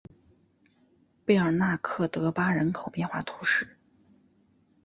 [1.25, 3.77] 贝尔纳克德巴人口变化图示